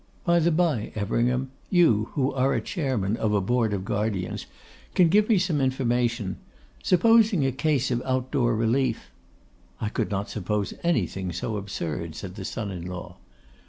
By 0.25 0.39
the 0.39 0.49
bye, 0.49 0.91
Everingham, 0.95 1.51
you, 1.69 2.09
who 2.13 2.33
are 2.33 2.55
a 2.55 2.59
Chairman 2.59 3.15
of 3.17 3.35
a 3.35 3.39
Board 3.39 3.71
of 3.71 3.85
Guardians, 3.85 4.47
can 4.95 5.09
give 5.09 5.29
me 5.29 5.37
some 5.37 5.61
information. 5.61 6.37
Supposing 6.81 7.45
a 7.45 7.51
case 7.51 7.91
of 7.91 8.01
out 8.01 8.31
door 8.31 8.55
relief' 8.55 9.11
'I 9.79 9.89
could 9.89 10.09
not 10.09 10.27
suppose 10.27 10.73
anything 10.81 11.31
so 11.31 11.55
absurd,' 11.55 12.15
said 12.15 12.33
the 12.33 12.45
son 12.45 12.71
in 12.71 12.87
law. 12.87 13.17